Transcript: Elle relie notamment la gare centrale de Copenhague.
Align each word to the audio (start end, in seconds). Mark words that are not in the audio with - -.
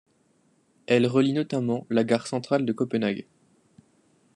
Elle 0.87 1.05
relie 1.05 1.31
notamment 1.31 1.85
la 1.91 2.03
gare 2.03 2.25
centrale 2.25 2.65
de 2.65 2.73
Copenhague. 2.73 3.27